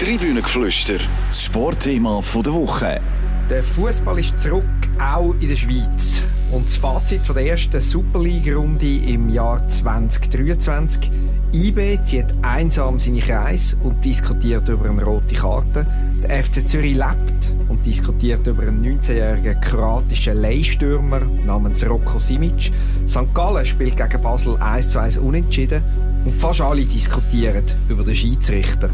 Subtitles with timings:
[0.00, 0.98] Tribünengeflüster,
[1.28, 3.00] das Sportthema der Woche.
[3.48, 4.64] Der Fußball ist zurück,
[5.00, 6.20] auch in der Schweiz.
[6.50, 11.12] Und das Fazit der ersten Super League-Runde im Jahr 2023.
[11.52, 15.86] IB zieht einsam seine Kreise und diskutiert über eine rote Karte.
[16.24, 22.72] Der FC Zürich lebt und diskutiert über einen 19-jährigen kroatischen Leihstürmer namens Rocco Simic.
[23.06, 23.32] St.
[23.32, 25.84] Gallen spielt gegen Basel 1 zu 1 unentschieden.
[26.24, 28.90] Und fast alle diskutieren über den Schiedsrichter.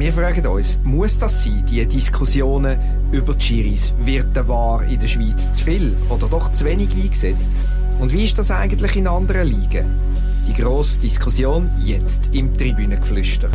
[0.00, 2.78] Wir fragen uns, muss das sein, diese Diskussionen
[3.12, 3.92] über die Schiris?
[3.98, 7.50] Wird der War in der Schweiz zu viel oder doch zu wenig eingesetzt?
[7.98, 9.94] Und wie ist das eigentlich in anderen Ligen?
[10.48, 13.50] Die grosse Diskussion jetzt im Tribünengeflüster.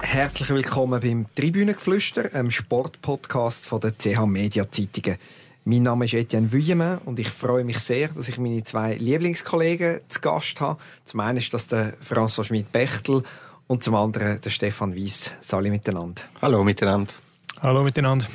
[0.00, 5.18] Herzlich willkommen beim Tribünengeflüster, einem Sportpodcast von der CH Media Zeitungen.
[5.66, 10.00] Mein Name ist Etienne Vuillemin und ich freue mich sehr, dass ich meine zwei Lieblingskollegen
[10.08, 10.80] zu Gast habe.
[11.04, 13.22] Zum einen ist das der François Schmidt-Bechtel
[13.66, 15.32] und zum anderen der Stefan Weiss.
[15.40, 16.22] Salut miteinander.
[16.40, 17.14] Hallo miteinander.
[17.62, 18.26] Hallo miteinander.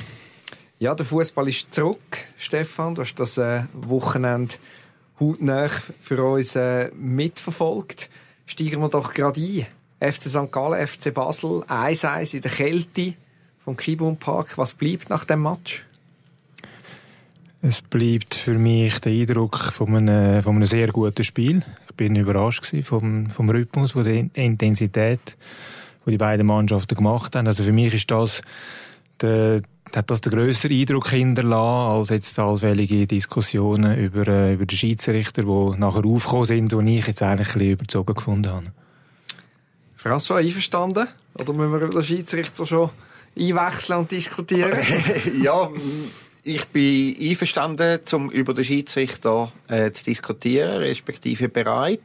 [0.78, 2.94] Ja, der Fußball ist zurück, Stefan.
[2.94, 4.56] Du hast das äh, Wochenende
[5.20, 8.10] hautnah für uns äh, mitverfolgt.
[8.46, 9.66] Steigen wir doch gerade ein.
[10.12, 10.50] FC St.
[10.50, 13.14] Gallen, FC Basel, 1-1 in der Kälte
[13.64, 14.58] vom Kibun Park.
[14.58, 15.84] Was bleibt nach dem Match?
[17.64, 21.62] Es bleibt für mich der Eindruck von einem, von einem sehr guten Spiel.
[21.88, 25.36] Ich bin überrascht vom, vom Rhythmus, von der Intensität,
[26.04, 27.46] die die beiden Mannschaften gemacht haben.
[27.46, 28.42] Also für mich ist das
[29.20, 29.62] der,
[29.94, 35.42] hat das den grösseren Eindruck hinterlassen, als jetzt allfällige Diskussionen über, äh, über den Schiedsrichter,
[35.42, 38.72] die nachher aufgekommen sind und ich jetzt eigentlich ein bisschen überzogen gefunden habe.
[40.02, 41.06] François, einverstanden?
[41.34, 42.90] Oder müssen wir über den Schiedsrichter schon
[43.38, 44.76] einwechseln und diskutieren?
[45.42, 45.68] ja,
[46.42, 52.00] ich bin einverstanden, um über den Schiedsrichter äh, zu diskutieren, respektive bereit.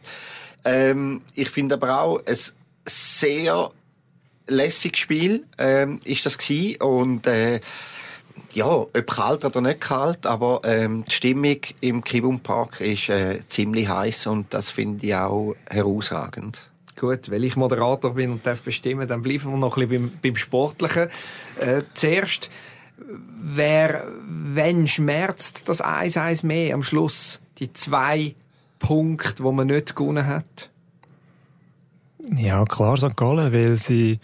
[0.64, 2.38] Ähm, ich finde aber auch, ein
[2.88, 3.72] sehr
[4.48, 6.82] lässiges Spiel ähm, ist das gewesen.
[6.82, 7.60] und äh,
[8.54, 13.40] ja, ob kalt oder nicht kalt, aber ähm, die Stimmung im Kibum Park ist äh,
[13.50, 16.68] ziemlich heiß und das finde ich auch herausragend.
[17.00, 20.20] Gut, weil ich Moderator bin und darf bestimmen, dann bleiben wir noch ein bisschen beim,
[20.22, 21.10] beim Sportlichen.
[21.60, 22.50] Äh, zuerst
[22.98, 27.40] wer, wenn schmerzt das 1-1 mehr am Schluss?
[27.60, 28.36] Die zwei
[28.80, 30.70] Punkte, wo man nicht gewonnen hat?
[32.36, 33.16] Ja, klar, St.
[33.16, 34.20] Gallen, weil sie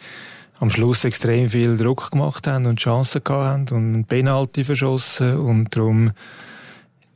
[0.60, 5.38] am Schluss extrem viel Druck gemacht haben und Chancen gehabt haben und einen Penalty verschossen
[5.38, 6.12] und darum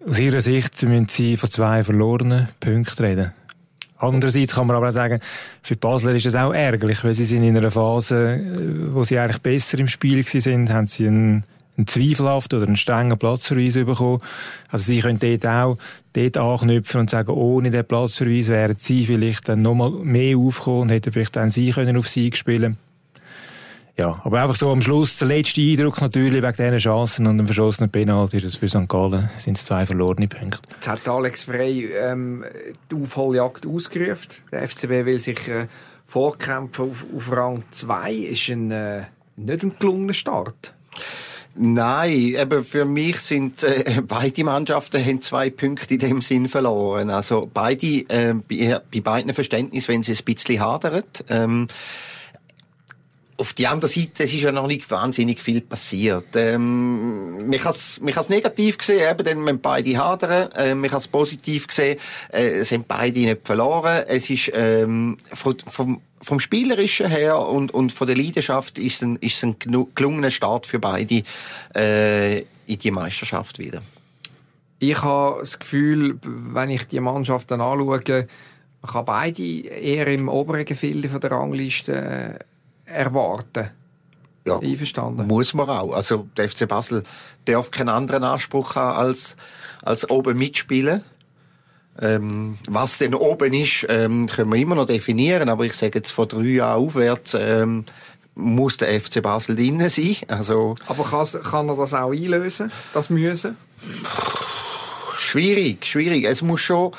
[0.06, 3.34] aus ihrer Sicht müssen sie von zwei verlorenen Punkten reden.
[4.00, 5.20] Andererseits kann man aber auch sagen,
[5.62, 9.04] für die Basler ist es auch ärgerlich, weil sie sind in einer Phase, äh, wo
[9.04, 11.44] sie eigentlich besser im Spiel sind, haben sie einen,
[11.78, 14.22] einen zweifelhaften oder einen strengen Platzverweis bekommen.
[14.70, 15.78] Also sie können dort auch
[16.14, 20.90] dort anknüpfen und sagen, ohne den Platzverweis wären sie vielleicht dann nochmal mehr aufgekommen und
[20.90, 22.78] hätten vielleicht dann sie können auf Sieg spielen
[23.98, 27.48] ja, aber einfach so am Schluss der letzte Eindruck natürlich wegen diesen Chancen und dem
[27.48, 28.88] verschossenen Penalty, das für St.
[28.88, 30.60] Gallen sind es zwei verlorene Punkte.
[30.76, 32.46] Jetzt hat Alex Frey ähm,
[32.92, 34.44] die Aufholjagd ausgerufen.
[34.52, 35.68] Der FCB will sich äh,
[36.06, 38.14] vorkämpfen auf, auf Rang 2.
[38.14, 39.02] Ist ein, äh,
[39.36, 40.74] nicht ein gelungener Start.
[41.60, 47.10] Nein, eben für mich sind äh, beide Mannschaften haben zwei Punkte in dem Sinn verloren.
[47.10, 51.04] Also beide äh, bei, bei beiden Verständnis, wenn sie ein bisschen hadern.
[51.30, 51.68] Ähm,
[53.38, 56.36] auf die andere Seite, es ist ja noch nicht wahnsinnig viel passiert.
[56.36, 60.52] Ähm, man kann es negativ gesehen, eben, denn wenn beide hadern.
[60.54, 62.00] Äh, man kann es positiv gesehen,
[62.34, 64.04] äh, es haben beide nicht verloren.
[64.08, 69.18] Es ist ähm, vom, vom, vom Spielerischen her und, und von der Leidenschaft ist ein,
[69.18, 71.24] ist ein gelungener Start für beide
[71.76, 73.82] äh, in die Meisterschaft wieder.
[74.80, 78.28] Ich habe das Gefühl, wenn ich die Mannschaften anschaue,
[78.82, 82.40] man kann beide eher im oberen Gefilde der Rangliste
[82.88, 83.70] erwarten.
[84.46, 85.28] Ja, Einverstanden.
[85.28, 85.94] muss man auch.
[85.94, 87.04] Also der FC Basel
[87.46, 89.36] darf keinen anderen Anspruch haben als,
[89.84, 91.04] als oben mitspielen.
[92.00, 96.12] Ähm, was denn oben ist, ähm, können wir immer noch definieren, aber ich sage jetzt
[96.12, 97.86] von drei Jahren aufwärts ähm,
[98.36, 100.16] muss der FC Basel drinnen sein.
[100.28, 103.58] Also, aber kann er das auch einlösen, das Müssen?
[105.18, 106.24] Schwierig, schwierig.
[106.26, 106.94] Es muss schon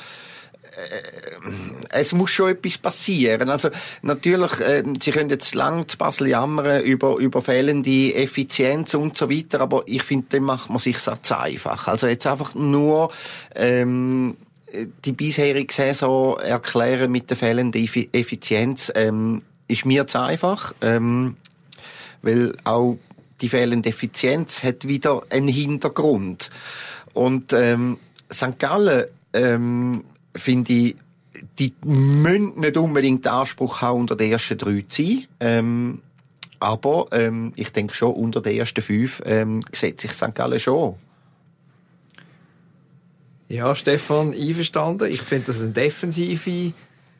[1.91, 3.49] es muss schon etwas passieren.
[3.49, 3.71] Also
[4.03, 9.31] natürlich, äh, Sie können jetzt lang zu Basel jammern über, über fehlende Effizienz und so
[9.31, 11.89] weiter, aber ich finde, dann macht man sich zu einfach.
[11.89, 13.13] Also jetzt einfach nur
[13.55, 14.37] ähm,
[15.05, 21.37] die bisherige Saison erklären mit der fehlenden Effizienz ähm, ist mir zu einfach, ähm,
[22.23, 22.99] weil auch
[23.41, 26.51] die fehlende Effizienz hat wieder einen Hintergrund.
[27.15, 27.99] Und ähm,
[28.33, 28.59] St.
[28.59, 30.05] Gallen ähm,
[30.39, 30.97] finde ich,
[31.59, 35.27] die müssen nicht unbedingt den Anspruch haben, unter den ersten drei zu sein.
[35.41, 36.03] Ähm,
[36.61, 40.35] Aber ähm, ich denke schon, unter den ersten fünf ähm, sieht sich St.
[40.35, 40.97] Gallen schon.
[43.49, 45.09] Ja, Stefan, einverstanden.
[45.09, 46.75] Ich finde das eine defensive, ich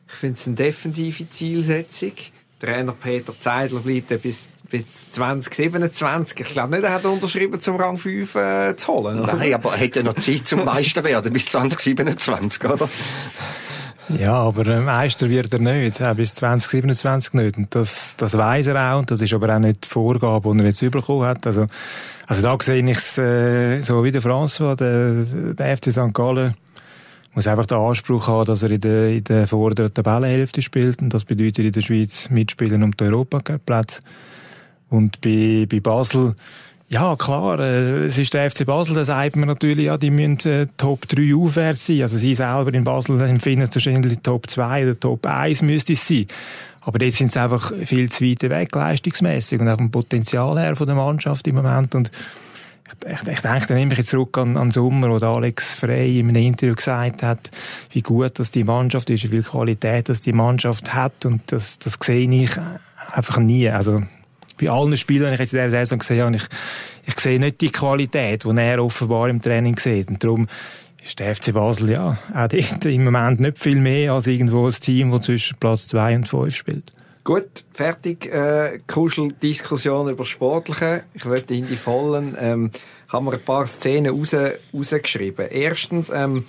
[0.07, 2.13] finde es eine defensive Zielsetzung.
[2.59, 6.39] Trainer Peter Zeidler bleibt bis, bis 2027.
[6.39, 9.19] Ich glaube nicht, er hat unterschrieben, zum Rang 5 äh, zu holen.
[9.21, 9.33] Oder?
[9.33, 12.89] Nein, aber er hat ja noch Zeit zum Meister werden bis 2027, oder?
[14.17, 17.57] Ja, aber äh, Meister wird er nicht, auch bis 2027 nicht.
[17.57, 18.99] Und das, das weiß er auch.
[18.99, 21.45] Und das ist aber auch nicht die Vorgabe, die er jetzt bekommen hat.
[21.45, 21.67] Also,
[22.25, 26.13] also da sehe ich es äh, so wie der François, der, der FC St.
[26.13, 26.55] Gallen
[27.35, 31.01] muss einfach den Anspruch haben, dass er in der, in der vorderen Tabellenhälfte spielt.
[31.01, 34.01] Und das bedeutet in der Schweiz mitspielen um den Europacup-Platz.
[34.89, 36.35] Und bei, bei Basel,
[36.89, 40.49] ja, klar, äh, es ist der FC Basel, da sagt man natürlich, ja, die müssen
[40.49, 42.01] äh, Top 3 aufwärts sein.
[42.01, 46.25] Also sie selber in Basel empfinden wahrscheinlich Top 2 oder Top 1 müsste es sein.
[46.81, 50.75] Aber jetzt sind sie einfach viel zu weit weg, leistungsmäßig und auch vom Potenzial her
[50.75, 51.93] von der Mannschaft im Moment.
[51.93, 52.09] Und
[52.87, 56.43] ich, ich, ich denke dann immer zurück an, an Sommer, wo Alex Frey in einem
[56.43, 57.51] Interview gesagt hat,
[57.91, 61.25] wie gut dass die Mannschaft ist, wie viel Qualität dass die Mannschaft hat.
[61.27, 62.51] Und das, das sehe ich
[63.11, 63.69] einfach nie.
[63.69, 64.01] Also
[64.59, 66.43] bei allen Spielern, die ich jetzt in dieser Saison gesehen habe, ich,
[67.05, 70.09] ich sehe nicht die Qualität, die er offenbar im Training sieht.
[70.09, 70.47] Und darum
[71.03, 74.73] ist der FC Basel ja auch dort im Moment nicht viel mehr als irgendwo ein
[74.73, 76.93] Team, das zwischen Platz 2 und 5 spielt.
[77.23, 78.25] Gut, fertig.
[78.33, 81.03] Äh, Kuscheldiskussion über Sportliche.
[81.13, 82.35] Ich möchte in die Vollen.
[82.39, 82.71] Ähm,
[83.07, 84.35] haben wir ein paar Szenen raus,
[84.73, 85.47] rausgeschrieben.
[85.49, 86.45] Erstens, ähm,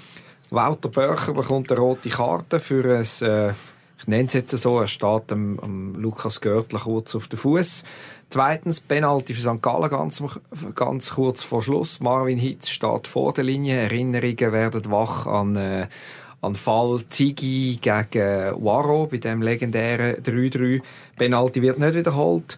[0.50, 3.52] Walter Börcher bekommt eine rote Karte für ein, äh,
[4.00, 7.84] ich nenne es jetzt so, er steht am, am Lukas Görtler kurz auf den Fuß.
[8.30, 9.60] Zweitens, Penalty für St.
[9.60, 10.22] Gallen ganz,
[10.74, 12.00] ganz kurz vor Schluss.
[12.00, 13.76] Marvin Hitz steht vor der Linie.
[13.76, 15.86] Erinnerungen werden wach an, äh,
[16.40, 20.80] an Fall Ziggy gegen Waro bei dem legendären 3-3.
[21.18, 22.56] Penalty wird nicht wiederholt.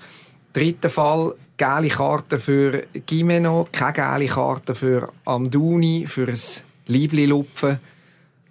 [0.53, 6.41] Dritter Fall, gelbe Karte für Gimeno, keine gelbe Karte für Amduni, für ein
[6.87, 7.81] Liebli-Lupfen.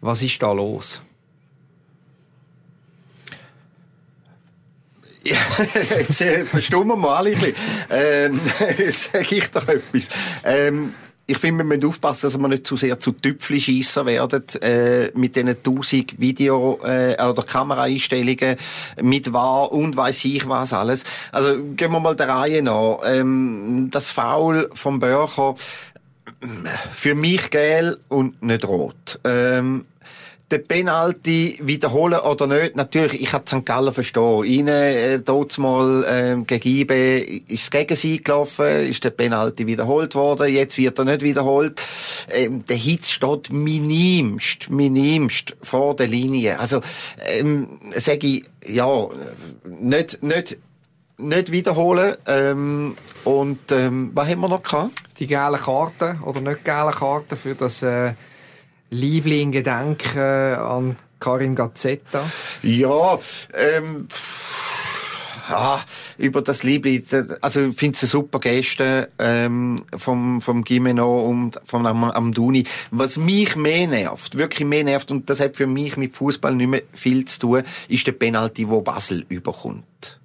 [0.01, 1.01] Was ist da los?
[5.23, 7.55] Jetzt äh, verstummen wir alle ein bisschen.
[7.89, 8.39] Ähm,
[8.91, 10.09] sage ich doch etwas.
[10.43, 10.93] Ähm,
[11.27, 15.35] ich finde, wir müssen aufpassen, dass wir nicht zu sehr zu Tüpfelschießer werden äh, mit
[15.35, 18.57] diesen tausend Video- äh, oder Kameraeinstellungen
[19.01, 21.03] mit wahr und weiß ich was alles.
[21.31, 22.99] Also gehen wir mal der Reihe nach.
[23.05, 25.55] Ähm, das Foul vom Börcher
[26.93, 29.19] für mich gel und nicht rot.
[29.23, 29.85] Ähm,
[30.51, 33.65] den Penalty wiederholen oder nicht, natürlich, ich habe St.
[33.65, 34.43] Gallen verstehen.
[34.43, 39.67] Ihnen, äh, dort mal, äh, gegen IB ist es gegen sie gelaufen, ist der Penalty
[39.67, 41.81] wiederholt worden, jetzt wird er nicht wiederholt.
[42.29, 46.59] Ähm, der Hitz steht minimst, minimst vor der Linie.
[46.59, 46.81] Also,
[47.25, 49.07] ähm, sage ich, ja,
[49.65, 50.57] nicht, nicht,
[51.17, 52.15] nicht wiederholen.
[52.27, 54.91] Ähm, und ähm, was haben wir noch gehabt?
[55.19, 58.13] Die gelben Karten oder nicht gelben Karten für das äh,
[58.91, 62.29] Liebling Gedenken an Karim Gazzetta?
[62.61, 63.17] Ja,
[63.53, 64.09] ähm,
[65.47, 65.79] ah,
[66.17, 67.05] über das Liebling,
[67.39, 72.65] also ich finde es eine super Geste ähm, vom, vom Gimeno und vom Amduni.
[72.91, 76.67] Was mich mehr nervt, wirklich mehr nervt, und das hat für mich mit Fußball nicht
[76.67, 80.19] mehr viel zu tun, ist der Penalty, wo Basel überkommt.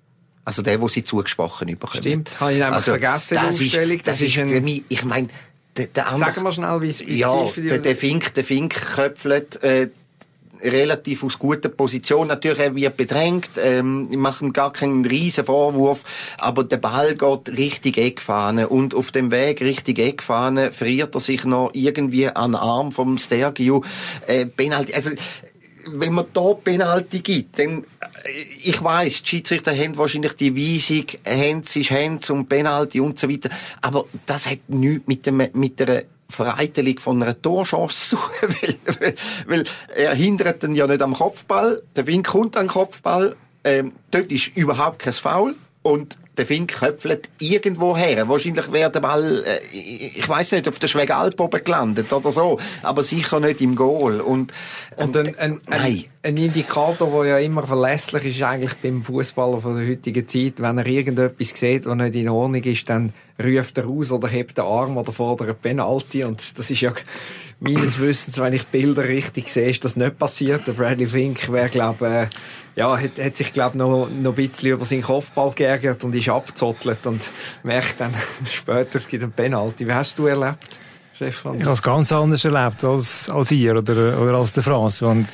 [0.45, 2.03] Also der, wo sie zugesprochen überkommen.
[2.03, 5.29] Stimmt, habe ich einfach also, vergessen, das ist, das, das ist, für mich, ich meine,
[5.77, 7.69] der, der andere, Sagen wir schnell, wie es ja, ist für die...
[7.69, 9.89] Der, der Fink, der Fink köpfelt, äh,
[10.63, 12.29] relativ aus guter Position.
[12.29, 16.05] Natürlich, er wird bedrängt, ähm, ich mache ihm gar keinen riesen Vorwurf,
[16.39, 21.45] aber der Ball geht richtig Eckfahne und auf dem Weg richtig Eckfahne friert er sich
[21.45, 23.83] noch irgendwie an den Arm vom Stergiu.
[24.27, 25.11] Äh, Penalty, also
[25.87, 27.85] wenn man da Penalty gibt, dann,
[28.25, 33.19] äh, ich weiß, die Schiedsrichter haben wahrscheinlich die Weisung, Hands ist Hands und Penalty und
[33.19, 33.51] so weiter,
[33.81, 39.15] aber das hat nichts mit, dem, mit der Vereitelung von einer Torchance zu weil, weil,
[39.47, 39.65] weil
[39.95, 44.57] er hindert dann ja nicht am Kopfball, der Wind kommt am Kopfball, ähm, dort ist
[44.57, 48.29] überhaupt kein Foul und der Fink köpfelt irgendwo her.
[48.29, 52.59] Wahrscheinlich wäre der Ball, äh, ich weiß nicht, auf der Schwegalp oben gelandet oder so,
[52.83, 54.21] aber sicher nicht im Goal.
[54.21, 54.53] Und,
[54.97, 59.61] und, und ein, ein, ein, ein, Indikator, der ja immer verlässlich ist, eigentlich beim Fußballer
[59.61, 63.13] von der heutigen Zeit, wenn er irgendetwas sieht, was nicht in Ordnung ist, dann
[63.43, 66.25] ruft er aus oder hebt den Arm oder fordert Penalty.
[66.25, 66.93] Und das ist ja
[67.61, 70.67] meines Wissens, wenn ich Bilder richtig sehe, ist das nicht passiert.
[70.67, 72.27] Der Bradley Fink wäre, glaube äh,
[72.77, 76.29] ja, hat, hat sich, glaube noch, noch ein bisschen über seinen Kopfball geärgert und ist
[76.29, 77.29] abgezottelt und
[77.63, 78.13] merkt dann
[78.45, 79.89] später, es gibt einen Penalty.
[79.89, 80.79] Wie hast du erlebt?
[81.15, 81.55] Stefan?
[81.55, 85.01] Ich habe es ganz anders erlebt als, als ihr oder, oder als der Franz.
[85.01, 85.27] Und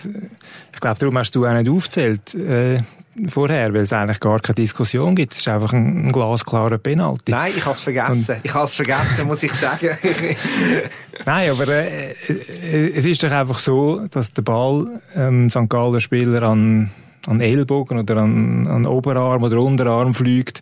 [0.72, 2.32] ich glaube, darum hast du auch nicht aufgezählt.
[2.36, 2.80] Äh,
[3.28, 5.32] vorher, weil es eigentlich gar keine Diskussion gibt.
[5.32, 7.32] Es ist einfach ein, ein glasklarer Penalty.
[7.32, 8.36] Nein, ich habe es vergessen.
[8.36, 9.90] Und ich habe es vergessen, muss ich sagen.
[11.26, 15.68] Nein, aber äh, äh, es ist doch einfach so, dass der Ball ähm, St.
[15.68, 16.92] Galler Spieler an,
[17.26, 20.60] an Ellbogen oder an, an Oberarm oder Unterarm fliegt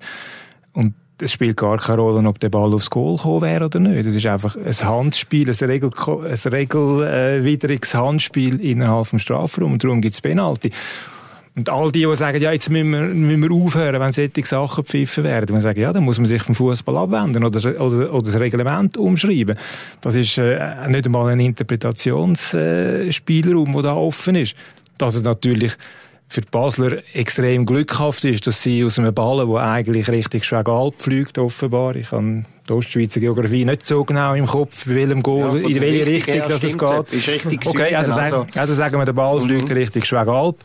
[0.72, 4.06] und es spielt gar keine Rolle, ob der Ball aufs Goal gekommen wäre oder nicht.
[4.06, 9.72] Es ist einfach ein Handspiel, ein, Regel, ein regelwidriges Handspiel innerhalb des Strafraums.
[9.72, 10.70] Und darum gibt es Penalty.
[11.56, 14.84] Und all die, die sagen, ja, jetzt müssen wir, müssen wir aufhören, wenn solche Sachen
[14.84, 18.22] gepfiffen werden, man sagen, ja, dann muss man sich vom Fußball abwenden oder, oder, oder
[18.22, 19.58] das Reglement umschreiben.
[20.00, 24.54] Das ist äh, nicht einmal ein Interpretationsspielraum, äh, der da offen ist.
[24.96, 25.76] Dass es natürlich
[26.30, 30.68] für die Basler extrem glückhaft ist, dass sie aus einem Ball, der eigentlich richtig schräg
[30.68, 31.96] alp fliegt, offenbar.
[31.96, 35.80] Ich habe die Ostschweizer Geografie nicht so genau im Kopf, bei welchem Goal, ja, in
[35.80, 37.12] welche Richtung dass es geht.
[37.12, 38.36] Ist richtig okay, also, also.
[38.36, 39.46] Sagen, also sagen wir, der Ball mhm.
[39.46, 40.56] fliegt richtig schräg alp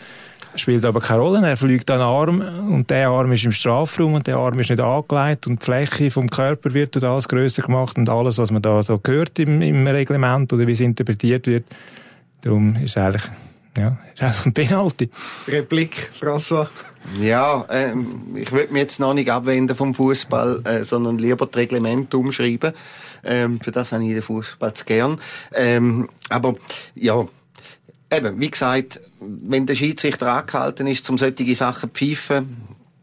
[0.58, 1.46] spielt aber keine Rolle.
[1.46, 2.42] Er fliegt an Arm
[2.72, 6.12] und der Arm ist im Strafraum und der Arm ist nicht angelegt und die Fläche
[6.12, 9.62] vom Körper wird durch das größer gemacht und alles, was man da so hört im,
[9.62, 11.66] im Reglement oder wie es interpretiert wird.
[12.42, 13.24] Darum ist eigentlich
[13.78, 15.10] ja, ist einfach ein Penalty.
[15.48, 16.68] Replik, François.
[17.20, 21.56] Ja, ähm, ich würde mich jetzt noch nicht abwenden vom Fußball, äh, sondern lieber das
[21.56, 22.74] Reglement umschreiben.
[23.24, 25.20] Ähm, für das habe ich den Fußball zu gern.
[25.54, 26.56] Ähm, aber
[26.96, 27.28] ja,
[28.12, 32.58] eben, wie gesagt, wenn der Schiedsrichter angehalten ist, um solche Sachen zu pfeifen,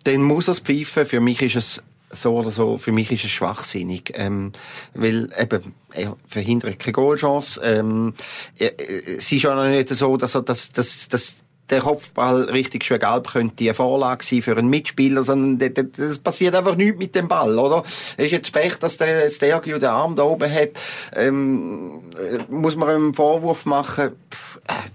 [0.04, 1.06] dann muss er es pfeifen.
[1.06, 4.52] Für mich ist es so oder so, für mich ist es schwachsinnig, ähm,
[4.94, 7.60] weil eben, er verhindert keine Goalchance.
[7.62, 8.14] Ähm,
[8.58, 11.36] es ist ja noch nicht so, dass er das, das, das
[11.72, 16.54] der Kopfball richtig schön gelb könnte eine Vorlage sein für einen Mitspieler, sondern das passiert
[16.54, 17.82] einfach nichts mit dem Ball, oder?
[18.16, 20.70] Es ist jetzt Pech, dass der Stergio den Arm da oben hat.
[21.16, 22.02] Ähm,
[22.50, 24.10] muss man einen Vorwurf machen?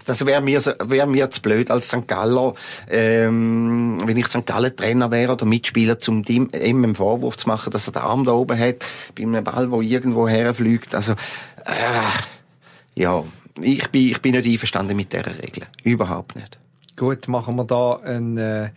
[0.05, 2.07] Das wäre mir, wär mir zu blöd als St.
[2.07, 2.53] Galler,
[2.89, 4.45] ähm, wenn ich St.
[4.45, 8.23] Gallen Trainer wäre oder Mitspieler, zum ihm einen Vorwurf zu machen, dass er den Arm
[8.23, 8.77] da oben hat,
[9.15, 10.95] bei einem Ball, der irgendwo herfliegt.
[10.95, 11.15] Also, äh,
[12.95, 13.23] ja,
[13.61, 15.63] ich bin, ich bin nicht einverstanden mit dieser Regel.
[15.83, 16.59] Überhaupt nicht.
[16.95, 18.69] Gut, machen wir da einen, äh,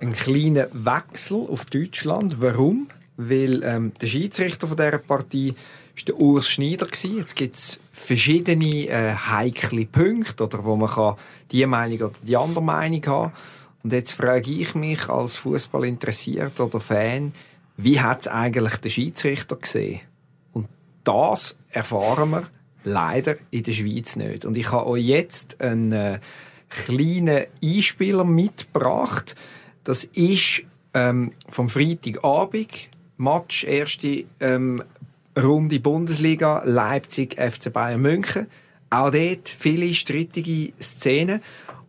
[0.00, 2.40] einen kleinen Wechsel auf Deutschland.
[2.40, 2.88] Warum?
[3.16, 5.54] Weil ähm, der Schiedsrichter von dieser Partie
[5.96, 6.86] war der Urs Schneider.
[6.86, 7.18] Gewesen.
[7.18, 11.16] Jetzt gibt verschiedene äh, heikle Punkte, oder, wo man kann
[11.50, 13.32] die Meinung oder die andere Meinung haben
[13.82, 17.32] Und jetzt frage ich mich als Fußball interessiert oder Fan,
[17.76, 20.00] wie hat es eigentlich der Schiedsrichter gesehen?
[20.52, 20.68] Und
[21.04, 22.42] das erfahren wir
[22.84, 24.44] leider in der Schweiz nicht.
[24.44, 26.20] Und ich habe euch jetzt einen äh,
[26.68, 29.34] kleinen Einspieler mitgebracht.
[29.84, 30.62] Das ist
[30.94, 34.82] ähm, vom Freitagabend, Match, erste ähm,
[35.36, 38.46] Runde Bundesliga, Leipzig, FC Bayern München.
[38.90, 41.42] Auch dort viele strittige Szenen.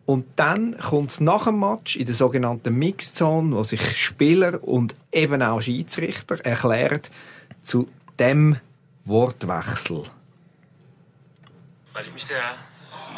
[0.04, 4.94] Und dann kommt es nach dem Match in der sogenannten Mixzone, wo sich Spieler und
[5.12, 7.02] eben auch Schiedsrichter erklären
[7.62, 7.88] zu
[8.18, 8.56] dem
[9.04, 10.04] Wortwechsel.
[11.92, 12.54] Weil ich mich der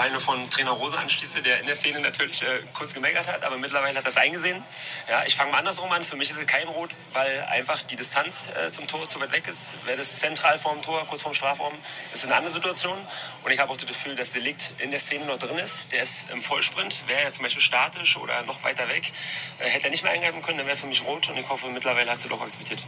[0.00, 3.58] Meinung von Trainer Rose anschließe, der in der Szene natürlich äh, kurz gemeckert hat, aber
[3.58, 4.64] mittlerweile hat das eingesehen.
[5.10, 6.02] Ja, ich fange mal andersrum an.
[6.04, 9.30] Für mich ist es kein Rot, weil einfach die Distanz äh, zum Tor zu weit
[9.32, 9.74] weg ist.
[9.84, 11.74] Wäre das zentral vorm Tor, kurz vorm Strafraum,
[12.14, 12.96] ist eine andere Situation.
[13.44, 15.92] Und ich habe auch das Gefühl, dass Delikt in der Szene noch drin ist.
[15.92, 17.02] Der ist im Vollsprint.
[17.06, 19.12] Wäre er zum Beispiel statisch oder noch weiter weg,
[19.58, 21.28] äh, hätte er nicht mehr eingreifen können, dann wäre für mich rot.
[21.28, 22.82] Und ich hoffe, mittlerweile hast du doch akzeptiert.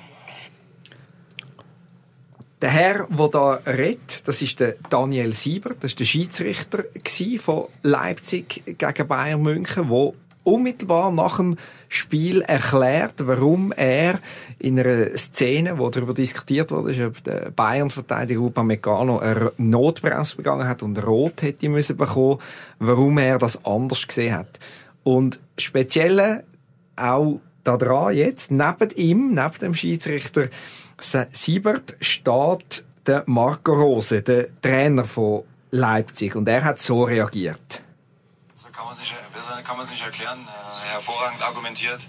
[2.63, 6.85] Der Herr, der da redet, das ist der Daniel Sieber, das ist der Schiedsrichter
[7.39, 10.15] von Leipzig gegen Bayern München, wo
[10.45, 11.57] unmittelbar nach dem
[11.89, 14.21] Spiel erklärt, warum er
[14.61, 20.85] in einer Szene, wo darüber diskutiert wurde, ob der Bayern-Verteidiger Upamecano eine Notbremse begangen hat
[20.85, 22.39] und rot hätte müssen bekommen,
[22.79, 24.61] warum er das anders gesehen hat.
[25.03, 26.45] Und speziell
[26.95, 30.49] auch daran jetzt, neben ihm, neben dem Schiedsrichter,
[31.03, 37.83] Siebert steht der Marco Rose, der Trainer von Leipzig, und er hat so reagiert.
[38.55, 40.41] So kann man sich, besser kann man es nicht erklären.
[40.41, 42.07] Äh, hervorragend argumentiert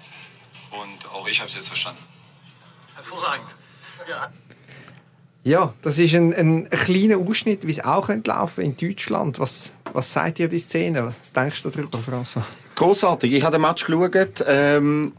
[0.71, 2.03] und auch ich habe es jetzt verstanden.
[2.95, 3.47] Hervorragend.
[4.09, 4.31] Ja.
[5.45, 9.39] Ja, das ist ein, ein, kleiner Ausschnitt, wie es auch laufen in Deutschland.
[9.39, 11.05] Was, was sagt ihr die Szene?
[11.05, 12.43] Was denkst du darüber, François?
[12.75, 13.33] Großartig.
[13.33, 14.43] Ich habe den Match geschaut.
[14.47, 15.13] Ähm,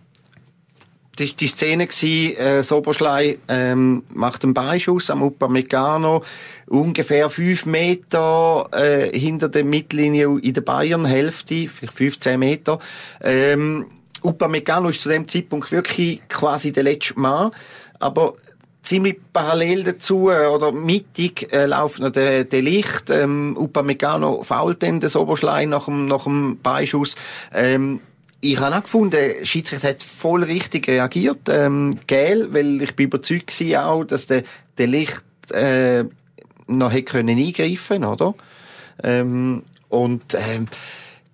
[1.18, 6.23] die, die Szene war, äh, Soberschlei ähm, macht einen Beischuss am Upamecano,
[6.66, 12.78] ungefähr fünf Meter äh, hinter der Mittellinie in der Bayern-Hälfte, vielleicht 15 Meter.
[13.23, 13.87] Ähm,
[14.23, 17.50] Upamecano ist zu dem Zeitpunkt wirklich quasi der letzte Mann,
[18.00, 18.35] aber
[18.83, 23.11] ziemlich parallel dazu äh, oder mittig äh, läuft noch der, der Licht.
[23.11, 27.16] Ähm, Upamecano fault dann den Soberschlei nach dem, nach dem Beischuss.
[27.52, 28.00] Ähm,
[28.53, 31.49] ich habe auch gefunden, der Schiedsrichter hat voll richtig reagiert.
[31.49, 34.43] Ähm, gel, weil ich bin überzeugt war auch, dass der,
[34.77, 36.05] der Licht äh,
[36.67, 38.35] noch hätte können eingreifen oder?
[39.03, 40.69] Ähm, und ähm,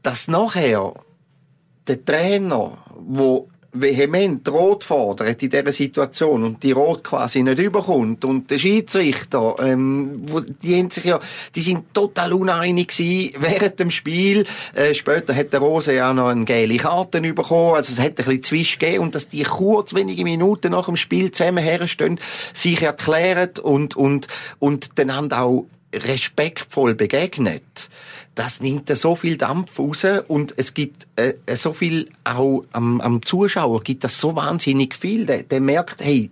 [0.03, 0.95] dass nachher
[1.89, 8.25] der Trainer, wo vehement rot fordert in dieser Situation und die rot quasi nicht überkommt.
[8.25, 10.27] Und der Schiedsrichter, ähm,
[10.63, 11.21] die haben sich ja,
[11.55, 14.45] die sind total uneinig gewesen während dem Spiel.
[14.75, 18.15] Äh, später hat der Rose ja noch eine gelbe Karte bekommen, also es hat ein
[18.17, 19.05] bisschen Zwisch gegeben.
[19.05, 22.19] Und dass die kurz wenige Minuten nach dem Spiel zusammen herstehen,
[22.53, 24.27] sich erklären und, und,
[24.59, 27.89] und dann auch respektvoll begegnet
[28.41, 33.21] das nimmt so viel Dampf raus und es gibt äh, so viel auch am, am
[33.21, 35.27] Zuschauer gibt das so wahnsinnig viel.
[35.27, 36.31] Der, der merkt, hey,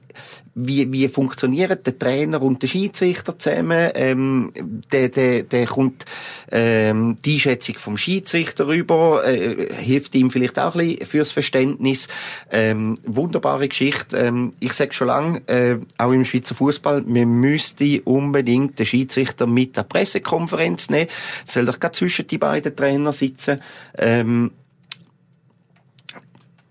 [0.60, 3.90] wie, wie funktionieren der Trainer und der Schiedsrichter zusammen.
[3.94, 4.52] Ähm,
[4.92, 6.04] der, der, der kommt
[6.50, 12.08] ähm, die Einschätzung vom Schiedsrichter rüber, äh, hilft ihm vielleicht auch ein bisschen fürs Verständnis.
[12.50, 14.16] Ähm, wunderbare Geschichte.
[14.16, 19.46] Ähm, ich sage schon lange, äh, auch im Schweizer Fußball, man müsste unbedingt den Schiedsrichter
[19.46, 21.08] mit der Pressekonferenz nehmen.
[21.46, 23.60] Soll doch gerade zwischen die beiden Trainer sitzen.
[23.96, 24.50] Ähm,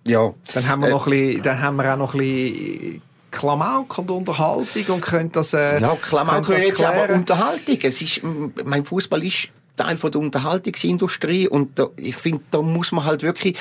[0.05, 0.33] ja.
[0.53, 4.11] Dann haben wir noch ein bisschen, dann haben wir auch noch ein bisschen Klamauk und
[4.11, 7.77] Unterhaltung und könnt das äh, Ja, Klamauk jetzt aber Unterhaltung.
[7.83, 8.21] Es ist,
[8.65, 13.23] mein Fußball ist Teil von der Unterhaltungsindustrie und da, ich finde, da muss man halt
[13.23, 13.57] wirklich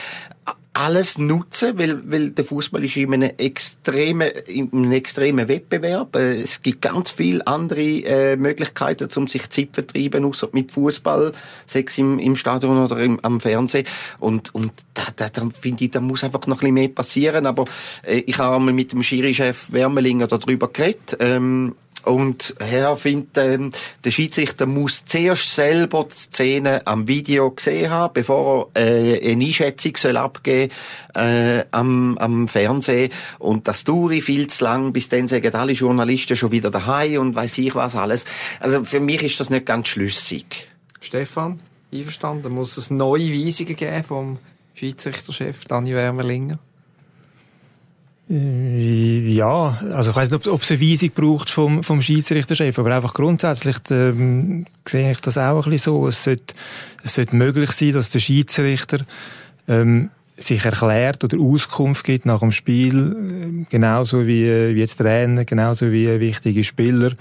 [0.76, 6.14] alles nutzen, weil, weil der Fußball ist in einem extremen, in einem extremen Wettbewerb.
[6.16, 10.72] Äh, es gibt ganz viele andere äh, Möglichkeiten, um sich Zeit zu vertreiben, außer mit
[10.72, 11.32] Fußball,
[11.66, 13.86] sechs im, im Stadion oder im, am Fernsehen.
[14.20, 17.46] Und, und da, da, da finde ich, da muss einfach noch ein bisschen mehr passieren.
[17.46, 17.64] Aber
[18.02, 21.16] äh, ich habe einmal mit dem Schiri-Chef Wermelinger darüber geredet.
[21.20, 21.74] Ähm,
[22.06, 23.72] und er findet, ähm,
[24.04, 29.44] der Schiedsrichter muss zuerst selber die Szene am Video gesehen haben, bevor er äh, eine
[29.44, 30.72] Einschätzung soll abgeben
[31.14, 33.10] äh, am, am Fernsehen.
[33.38, 37.34] Und das dauert viel zu lang, bis dann sagen alle Journalisten schon wieder daheim und
[37.34, 38.24] weiß ich was alles.
[38.60, 40.68] Also für mich ist das nicht ganz schlüssig.
[41.00, 41.60] Stefan,
[41.92, 42.52] einverstanden?
[42.52, 44.38] Muss es neue Weisungen geben vom
[44.74, 46.58] Schiedsrichterchef Dani Wermerlinger?
[48.28, 52.94] Äh, ja, also ich weiß nicht, ob es eine Weisung braucht vom, vom Schiedsrichterchef, aber
[52.96, 56.08] einfach grundsätzlich ähm, sehe ich das auch ein bisschen so.
[56.08, 56.54] Es sollte,
[57.04, 58.98] es sollte möglich sein, dass der Schiedsrichter
[59.68, 65.44] ähm, sich erklärt oder Auskunft gibt nach dem Spiel, äh, genauso wie, wie die Trainer,
[65.44, 67.12] genauso wie wichtige Spieler.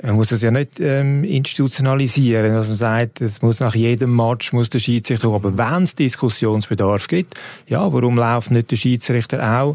[0.00, 4.52] Man muss es ja nicht ähm, institutionalisieren, dass man sagt, es muss nach jedem Match
[4.52, 7.34] muss der Schiedsrichter, aber wenn es Diskussionsbedarf gibt,
[7.66, 9.74] ja, warum läuft nicht der Schiedsrichter auch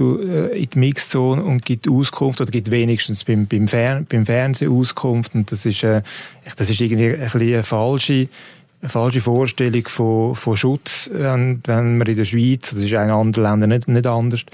[0.00, 5.34] in die Mixzone und gibt Auskunft oder gibt wenigstens beim, beim, Fer beim Fernsehen Auskunft
[5.34, 6.02] und das ist, äh,
[6.56, 8.28] das ist irgendwie ein bisschen eine falsche
[8.82, 12.98] eine falsche Vorstellung von, von Schutz, wenn, wenn man in der Schweiz, das ist in
[12.98, 14.44] anderen Ländern nicht, nicht anders,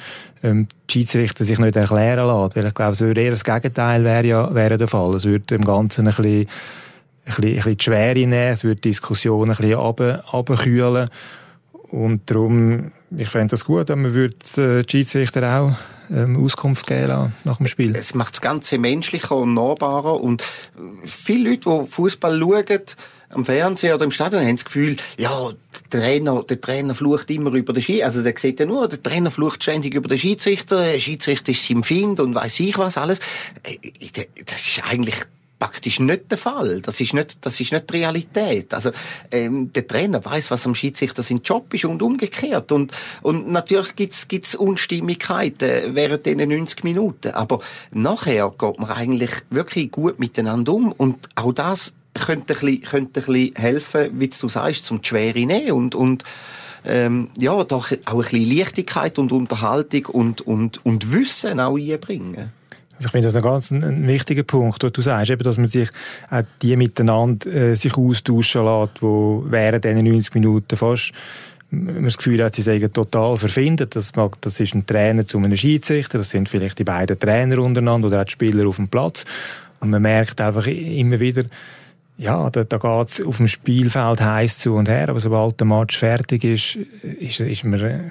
[0.42, 2.54] ähm, die Schiedsrichter sich nicht erklären lässt.
[2.54, 5.14] Weil ich glaube, es würde eher das Gegenteil wäre ja, wäre der Fall.
[5.14, 6.46] Es würde dem Ganzen ein bisschen, ein
[7.24, 11.08] bisschen, ein bisschen die Schwere nehmen, es würde die Diskussion ein bisschen runter, runterkühlen.
[11.90, 15.72] Und darum, ich fände das gut, wenn man würde äh, die Schiedsrichter auch
[16.10, 17.94] ähm, Auskunft geben nach dem Spiel.
[17.96, 20.42] Es macht das Ganze menschlicher und nahbarer und
[21.04, 22.80] viele Leute, die Fußball schauen,
[23.30, 25.50] am Fernsehen oder im Stadion haben das Gefühl, ja,
[25.92, 28.06] der Trainer, der Trainer flucht immer über den Schiedsrichter.
[28.06, 31.66] Also der sieht ja nur, der Trainer flucht ständig über den Schiedsrichter, der Schiedsrichter ist
[31.66, 33.20] sein Find und weiß ich was alles.
[33.64, 33.76] Äh,
[34.46, 35.16] das ist eigentlich
[35.58, 36.80] praktisch nicht der Fall.
[36.82, 38.72] Das ist nicht, das ist nicht die Realität.
[38.74, 38.90] Also
[39.30, 42.72] ähm, der Trainer weiß, was am Schiedsrichter sein Job ist und umgekehrt.
[42.72, 42.92] Und
[43.22, 47.32] und natürlich gibt's gibt's Unstimmigkeiten während diesen 90 Minuten.
[47.32, 52.82] Aber nachher geht man eigentlich wirklich gut miteinander um und auch das könnte ein bisschen,
[52.82, 56.24] könnte ein bisschen helfen, wie du sagst, zum Schwere nehmen und und
[56.84, 62.52] ähm, ja, doch auch ein bisschen Leichtigkeit und Unterhaltung und, und, und Wissen auch einbringen.
[62.98, 65.68] Also ich finde das ein ganz ein, wichtiger Punkt, wo du sagst, eben, dass man
[65.68, 65.88] sich
[66.30, 71.12] auch die miteinander äh, sich austauschen lässt, wo während diesen 90 Minuten fast
[71.70, 73.94] man das Gefühl hat, sie seien total verfindet.
[73.94, 77.58] Das, mag, das ist ein Trainer zu einem Schiedsrichter, das sind vielleicht die beiden Trainer
[77.58, 79.24] untereinander oder auch die Spieler auf dem Platz.
[79.80, 81.44] Und man merkt einfach immer wieder,
[82.16, 85.96] ja, da, da geht's auf dem Spielfeld heiß zu und her, aber sobald der Match
[85.98, 86.76] fertig ist,
[87.20, 88.10] ist, ist man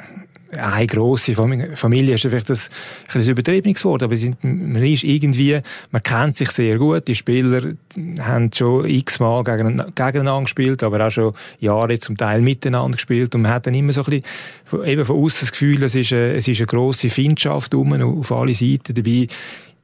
[0.56, 5.60] eine grosse Familie ist vielleicht das ein bisschen übertriebenes Wort, aber sind, man ist irgendwie,
[5.92, 7.74] man kennt sich sehr gut, die Spieler
[8.20, 13.52] haben schon x-mal gegeneinander gespielt, aber auch schon Jahre zum Teil miteinander gespielt und man
[13.52, 14.22] hat dann immer so ein
[14.70, 17.94] bisschen, eben von außen das Gefühl, es ist eine, es ist eine grosse Findschaft um,
[18.02, 19.28] auf alle Seiten dabei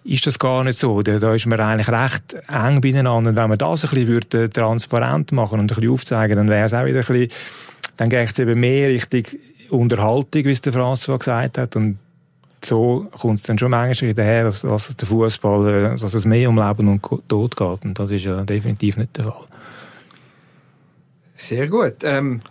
[0.05, 1.01] ist das gar nicht so.
[1.01, 3.29] Da, ist man eigentlich recht eng beieinander.
[3.29, 6.65] Und wenn man das ein bisschen würde, transparent machen und ein bisschen aufzeigen, dann wäre
[6.65, 7.29] es auch wieder ein bisschen,
[7.97, 9.23] dann geht es eben mehr Richtung
[9.77, 11.75] Unterhaltung, wie es der François gesagt hat.
[11.75, 11.97] Und
[12.63, 16.49] so kommt es dann schon manchmal daher, dass, dass der Fußball, äh, dass es mehr
[16.49, 17.85] um Leben und Tod geht.
[17.85, 19.45] Und das ist ja definitiv nicht der Fall.
[21.35, 22.03] Sehr gut.
[22.03, 22.41] Ähm,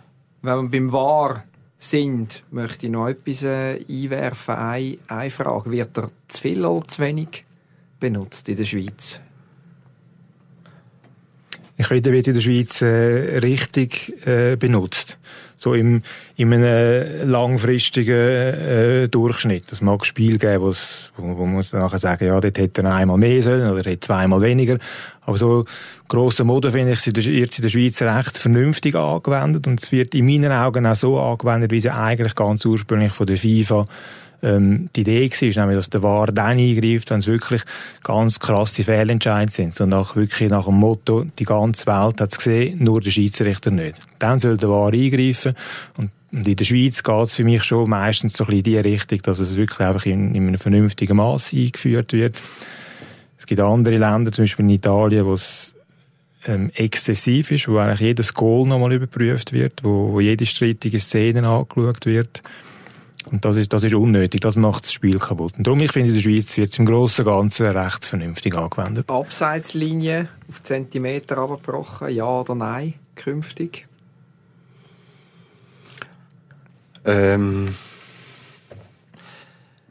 [0.41, 1.43] wenn wir beim War
[1.77, 4.55] sind, möchte ich noch etwas äh, einwerfen.
[4.55, 5.71] Eine, eine Frage.
[5.71, 7.45] Wird er zu viel oder zu wenig
[7.99, 9.19] benutzt in der Schweiz?
[11.75, 15.17] Ich finde, wird in der Schweiz äh, richtig äh, benutzt.
[15.63, 16.01] So im,
[16.35, 19.71] in einem langfristigen äh, Durchschnitt.
[19.71, 20.73] Es mag Spiel geben, wo,
[21.15, 24.77] wo man nachher sagen, ja, dort hätte er einmal mehr sollen oder hätte zweimal weniger.
[25.21, 25.63] Aber so
[26.09, 30.25] grosser Mode finde ich, wird in der Schweiz recht vernünftig angewendet und es wird in
[30.25, 33.85] meinen Augen auch so angewendet, wie sie eigentlich ganz ursprünglich von der FIFA
[34.43, 37.63] ähm, die Idee war, nämlich, dass der VAR dann eingreift, wenn es wirklich
[38.03, 39.73] ganz krasse Fehlentscheidungen sind.
[39.73, 43.71] So nach, wirklich nach dem Motto, die ganze Welt hat es gesehen, nur der Schiedsrichter
[43.71, 43.97] nicht.
[44.19, 45.55] Dann soll der VAR eingreifen
[45.97, 48.83] und und in der Schweiz geht es für mich schon meistens so ein bisschen in
[48.83, 52.41] die Richtung, dass es wirklich einfach in, in einem vernünftigen Maß eingeführt wird.
[53.37, 55.75] Es gibt andere Länder, zum Beispiel in Italien, wo es
[56.47, 61.47] ähm, exzessiv ist, wo eigentlich jedes Goal nochmal überprüft wird, wo, wo jede strittige Szene
[61.47, 62.41] angeschaut wird.
[63.31, 65.57] Und das ist, das ist unnötig, das macht das Spiel kaputt.
[65.57, 68.55] Und darum, ich finde, in der Schweiz wird es im Großen und Ganzen recht vernünftig
[68.55, 69.09] angewendet.
[69.09, 73.87] Abseitslinie auf Zentimeter abgebrochen, ja oder nein, künftig?
[77.05, 77.75] Ähm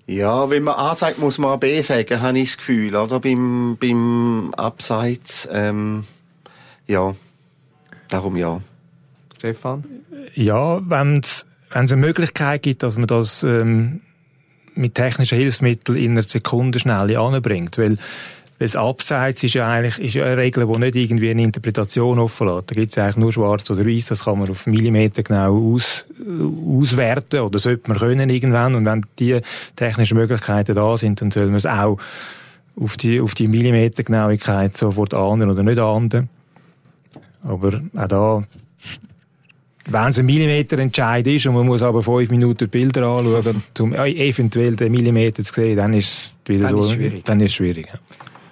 [0.06, 3.20] ja, wenn man A sagt, muss man B sagen, habe ich das Gefühl, oder?
[3.20, 6.04] Beim, beim Abseits, ähm,
[6.86, 7.14] ja.
[8.08, 8.60] Darum ja.
[9.36, 9.84] Stefan?
[10.34, 14.00] Ja, wenn es wenn es eine Möglichkeit gibt, dass man das ähm,
[14.74, 17.98] mit technischen Hilfsmitteln in einer Sekundenschnelle anbringt, weil
[18.62, 22.20] weil das Abseits ist ja eigentlich ist ja eine Regel, die nicht irgendwie eine Interpretation
[22.20, 22.70] offen lässt.
[22.70, 26.04] Da gibt es eigentlich nur schwarz oder weiß, das kann man auf Millimeter genau aus,
[26.64, 28.76] auswerten oder sollte man können irgendwann.
[28.76, 29.40] Und wenn die
[29.74, 31.98] technischen Möglichkeiten da sind, dann soll man es auch
[32.76, 36.28] auf die, auf die Millimetergenauigkeit sofort ahnden oder nicht ahnden.
[37.42, 38.42] Aber auch da
[39.86, 44.76] wenn es ein Millimeterentscheid ist und man muss aber fünf Minuten Bilder anschauen, um eventuell
[44.76, 46.88] den Millimeter zu sehen, dann ist es wieder dann so.
[46.88, 47.24] Ist schwierig.
[47.24, 47.88] Dann ist es schwierig.
[47.92, 47.98] Ja.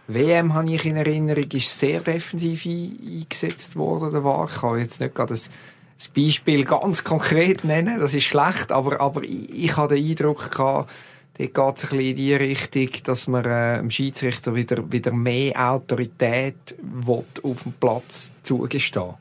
[0.09, 4.11] WM habe ich in Erinnerung, ist sehr defensiv eingesetzt worden.
[4.11, 4.49] Der war.
[4.51, 5.51] Ich kann jetzt nicht gerade das,
[5.97, 10.51] das Beispiel ganz konkret nennen, das ist schlecht, aber, aber ich, ich habe den Eindruck
[10.51, 10.91] gehabt,
[11.39, 15.13] dort geht es ein bisschen in die Richtung, dass man äh, dem Schiedsrichter wieder, wieder
[15.13, 19.15] mehr Autorität will, auf dem Platz zugestehen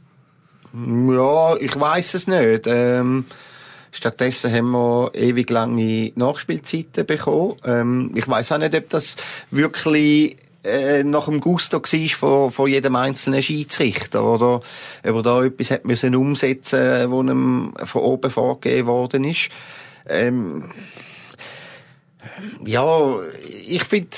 [0.74, 2.68] ja, ich weiß es nicht.
[2.68, 3.26] Ähm,
[3.92, 7.56] stattdessen haben wir ewig lange Nachspielzeiten bekommen.
[7.66, 9.16] Ähm, ich weiß auch nicht, ob das
[9.52, 14.64] wirklich äh, nach dem Gusto war von, von jedem einzelnen Schiedsrichter oder ob
[15.04, 19.50] er da etwas hat müssen umsetzen, wo ihm von oben vorgegeben worden ist.
[20.08, 20.66] Ähm,
[22.66, 23.20] ja,
[23.66, 24.10] ich finde,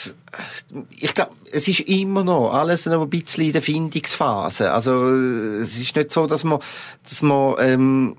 [0.89, 4.71] ich glaube, es ist immer noch alles noch ein bisschen in der Findungsphase.
[4.71, 6.59] Also es ist nicht so, dass man,
[7.03, 8.15] dass man ähm,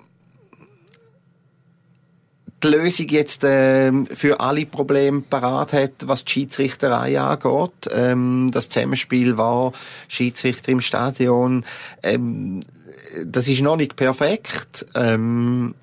[2.62, 7.90] die Lösung jetzt ähm, für alle Probleme parat hat, was die Schiedsrichterei angeht.
[7.90, 9.72] Ähm, das Zusammenspiel war
[10.08, 11.64] Schiedsrichter im Stadion.
[12.02, 12.60] Ähm,
[13.24, 15.74] das ist noch nicht perfekt, ähm,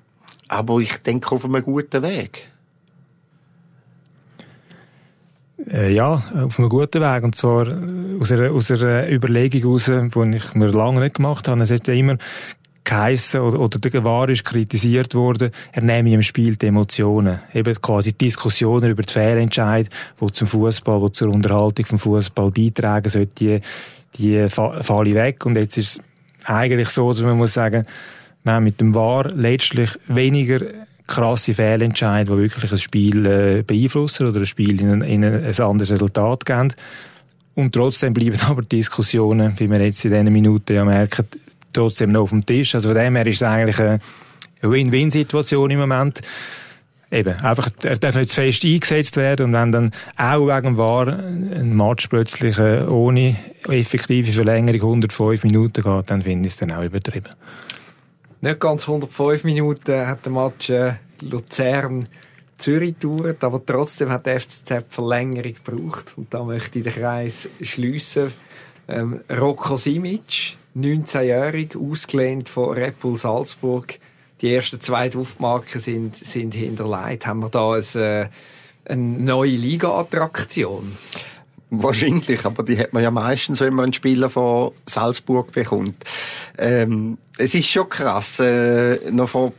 [0.48, 2.50] aber ich denke auf einem guten Weg.
[4.38, 7.22] Äh, ja, auf einem guten Weg.
[7.22, 7.66] Und zwar
[8.20, 11.62] aus einer, aus einer Überlegung heraus, die ich mir lange nicht gemacht habe.
[11.62, 12.16] Es hat ja immer
[12.84, 17.40] geheissen, oder, oder der Gewahr ist kritisiert worden, er nehme im Spiel die Emotionen.
[17.54, 19.88] Eben quasi Diskussionen über die Fehlentscheid,
[20.20, 23.60] die zum Fußball, die zur Unterhaltung vom Fußball beitragen, sollte die,
[24.16, 25.46] die falle weg.
[25.46, 26.00] Und jetzt ist es
[26.44, 27.84] eigentlich so, dass man muss sagen,
[28.42, 30.60] man hat mit dem War letztlich weniger
[31.06, 35.60] krasse Fehlentscheide, die wirklich ein Spiel äh, beeinflussen oder ein Spiel in ein, in ein
[35.60, 36.74] anderes Resultat geben.
[37.54, 41.26] Und trotzdem bleiben aber Diskussionen, wie wir jetzt in diesen Minuten ja merken,
[41.72, 42.74] trotzdem noch auf dem Tisch.
[42.74, 44.00] Also von dem her ist es eigentlich eine
[44.62, 46.20] Win-Win-Situation im Moment.
[47.12, 51.08] Eben, einfach, er darf nicht zu fest eingesetzt werden und wenn dann auch wegen War
[51.08, 53.36] ein Match plötzlich äh, ohne
[53.68, 57.30] effektive Verlängerung 105 Minuten geht, dann finde ich es dann auch übertrieben.
[58.42, 62.08] Nicht ganz 105 Minuten hat der Match äh, Luzern
[62.56, 66.14] Zürich gedauert, aber trotzdem hat der FCZ Verlängerung gebraucht.
[66.16, 68.32] Und da möchte ich den Kreis schliessen.
[68.88, 73.98] Ähm, Rocco Simic, 19-jährig, ausgelehnt von Red Bull Salzburg.
[74.40, 77.26] Die ersten zwei Duftmarken sind, sind hinterlegt.
[77.26, 78.28] Haben wir da ein, äh,
[78.86, 80.96] eine neue Liga-Attraktion?
[81.70, 85.94] Wahrscheinlich, aber die hat man ja meistens, wenn man einen Spieler von Salzburg bekommt.
[86.58, 88.40] Ähm, es ist schon krass.
[88.40, 89.52] Äh, noch vor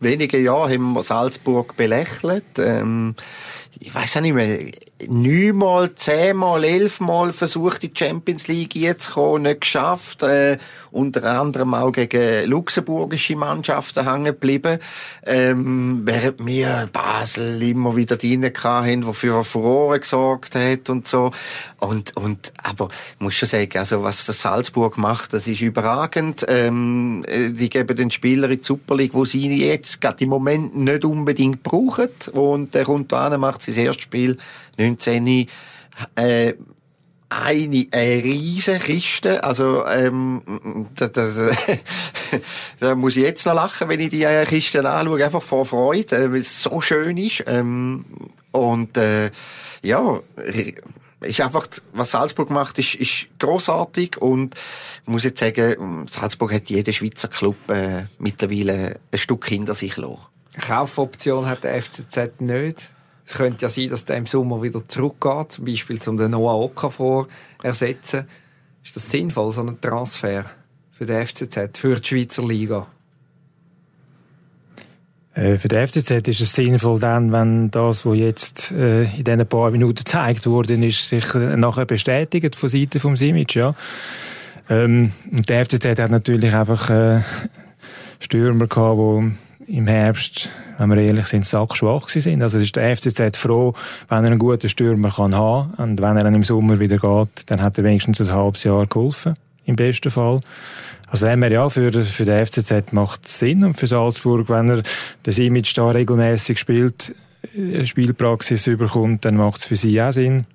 [0.00, 2.58] wenigen Jahren haben wir Salzburg belächelt.
[2.58, 3.14] Ähm,
[3.78, 4.70] ich weiß auch nicht mehr,
[5.08, 10.22] neunmal, zehnmal, elfmal versucht, in die Champions League jetzt zu kommen, nicht geschafft.
[10.22, 10.58] Äh,
[10.92, 14.78] unter anderem auch gegen luxemburgische Mannschaften hängen geblieben.
[15.24, 21.30] Ähm, während wir Basel immer wieder drin hatten, die für Furore gesorgt hat und so.
[21.78, 26.44] Und, und, aber, ich muss schon sagen, also, was das Salzburg macht, das ist überragend.
[26.46, 30.30] Ähm, äh, die geben den Spieler in die Super League, wo sie jetzt gerade im
[30.30, 32.10] Moment nicht unbedingt brauchen.
[32.32, 34.36] Und der kommt da macht sein erstes Spiel
[34.78, 34.91] 19
[36.14, 36.54] äh,
[37.28, 39.42] eine, eine riesen Kiste.
[39.42, 40.42] Also, ähm,
[40.96, 41.28] da, da,
[42.80, 46.16] da muss ich jetzt noch lachen, wenn ich die äh, Kiste anschaue, einfach vor Freude,
[46.16, 47.44] äh, weil es so schön ist.
[47.46, 48.04] Ähm,
[48.52, 49.30] und, äh,
[49.82, 50.20] ja,
[51.20, 56.68] ist einfach, was Salzburg macht, ist, ist großartig und ich muss jetzt sagen, Salzburg hat
[56.68, 60.18] jeder Schweizer Club äh, mittlerweile ein Stück hinter sich gelassen.
[60.60, 62.90] Kaufoption hat der FCZ nicht.
[63.32, 66.60] Es könnte ja sein, dass der im Sommer wieder zurückgeht, zum Beispiel zum den Noah
[66.60, 67.28] Okafor
[67.62, 68.26] ersetzen.
[68.84, 70.44] Ist das sinnvoll, so ein Transfer
[70.90, 72.88] für den FCZ, für die Schweizer Liga?
[75.32, 79.46] Äh, für den FCZ ist es sinnvoll dann, wenn das, was jetzt äh, in diesen
[79.46, 83.74] paar Minuten gezeigt worden ist, sich nachher bestätigt von Seiten vom Simic, ja.
[84.68, 87.20] Ähm, und der FCZ hat natürlich einfach äh,
[88.20, 89.32] Stürmer gehabt, die
[89.66, 90.48] im Herbst,
[90.78, 92.42] wenn wir ehrlich sind, sackschwach sind.
[92.42, 93.74] Also ist der FCZ froh,
[94.08, 97.50] wenn er einen guten Stürmer kann haben und wenn er dann im Sommer wieder geht,
[97.50, 100.40] dann hat er wenigstens ein halbes Jahr geholfen, im besten Fall.
[101.06, 104.82] Also wenn man ja für, für den FCZ macht Sinn und für Salzburg, wenn er
[105.24, 107.14] das Image da regelmäßig spielt,
[107.54, 110.46] äh, Spielpraxis überkommt, dann macht es für sie auch Sinn.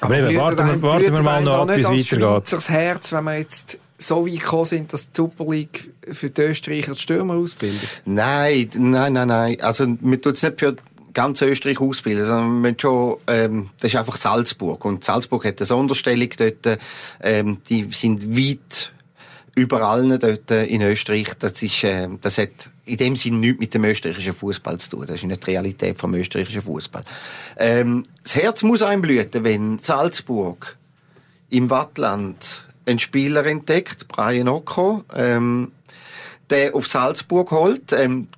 [0.00, 2.52] Aber, Aber eben, warten, wir, warten wir mal noch ab, wie es weitergeht.
[2.52, 6.42] das Herz, wenn man jetzt so weit gekommen sind, dass die Super League für die
[6.42, 7.88] Österreicher die Stürmer ausbildet?
[8.04, 9.60] Nein, nein, nein, nein.
[9.60, 10.76] Also, wir tun es nicht für
[11.14, 14.84] ganz Österreich ausbilden, sondern wir schon, ähm, das ist einfach Salzburg.
[14.84, 16.78] Und Salzburg hat eine Sonderstellung dort,
[17.22, 18.92] ähm, die sind weit
[19.54, 21.28] überall dort in Österreich.
[21.38, 25.06] Das ist, äh, das hat in dem Sinne nichts mit dem österreichischen Fußball zu tun.
[25.06, 27.04] Das ist nicht die Realität vom österreichischen Fußball.
[27.56, 30.76] Ähm, das Herz muss einblüten, wenn Salzburg
[31.50, 35.72] im Wattland einen Spieler entdeckt, Brian Occo, ähm,
[36.50, 37.92] der auf Salzburg holt.
[37.92, 38.28] Ähm,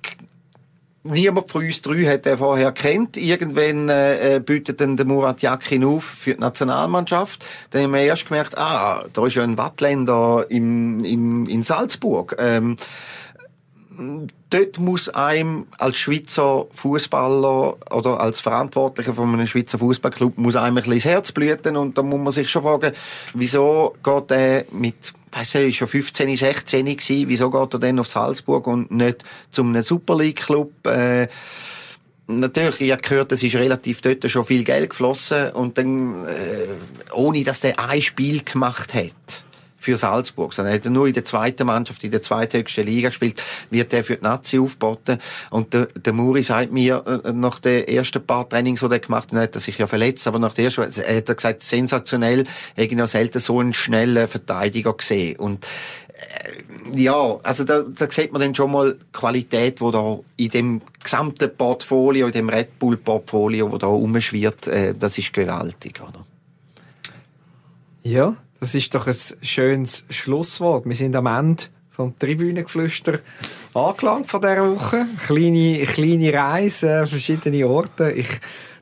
[1.03, 3.17] niemand von uns drei hat den vorher kennt.
[3.17, 7.45] Irgendwann äh, äh bietet dann der Murat Yakin auf für die Nationalmannschaft.
[7.71, 12.35] Dann haben wir erst gemerkt, ah, da ist ja ein Wattländer im, im, in Salzburg.
[12.39, 12.77] Ähm,
[14.49, 20.77] dort muss einem als Schweizer Fußballer oder als Verantwortlicher von einem Schweizer Fußballclub muss einem
[20.77, 22.91] ein bisschen das Herz blüten und da muss man sich schon fragen,
[23.33, 28.07] wieso geht er mit weiss ich, schon 15, 16 gewesen, wieso geht er denn auf
[28.07, 30.71] Salzburg und nicht zum Super League Club?
[30.87, 31.27] Äh,
[32.29, 36.67] Natürlich, ich habe gehört, es ist relativ dort schon viel Geld geflossen und dann, äh,
[37.13, 39.45] ohne dass der ein Spiel gemacht hat
[39.77, 43.41] für Salzburg, sondern er hat nur in der zweiten Mannschaft, in der zweithöchsten Liga gespielt,
[43.69, 45.19] wird er für die Nazi aufgeboten.
[45.49, 49.31] Und der, der Muri sagt mir, äh, nach den ersten paar Trainings, die er gemacht
[49.31, 52.45] hat, hat er sich ja verletzt, aber nach der ersten, er hat er gesagt, sensationell,
[52.75, 55.37] ich noch selten so einen schnellen Verteidiger gesehen.
[55.37, 55.65] Und
[56.13, 60.81] äh, ja, also da, da sieht man dann schon mal Qualität, die da in dem
[61.03, 66.25] gesamten Portfolio, in dem Red Bull Portfolio, wo da rumschwirrt, äh, das ist gewaltig, oder?
[68.03, 70.85] Ja, das ist doch ein schönes Schlusswort.
[70.85, 73.19] Wir sind am Ende vom Tribünengeflüster
[73.73, 75.05] angelangt von dieser Woche.
[75.25, 78.11] Kleine, kleine Reise, äh, verschiedene Orte.
[78.11, 78.29] Ich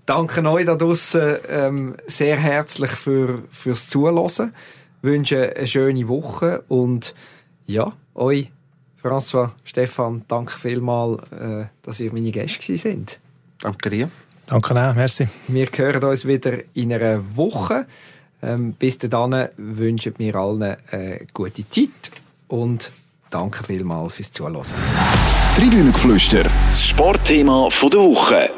[0.06, 4.54] danke euch da draussen ähm, sehr herzlich für, fürs Zuhören.
[5.02, 7.16] Wünsche eine schöne Woche und
[7.68, 8.52] ja, euch,
[9.02, 13.20] François, Stefan, danke vielmals, äh, dass ihr meine Gäste sind.
[13.62, 14.10] Danke dir.
[14.48, 15.28] Danke auch, merci.
[15.48, 17.88] Wir hören uns wieder in einer Woche.
[18.46, 22.12] Ähm, bis dahin wünschen wir allen eine gute Zeit
[22.48, 22.92] und
[23.32, 24.62] danke vielmals fürs Zuhören.
[25.56, 28.50] Tribünengeflüster, das Sportthema der Woche.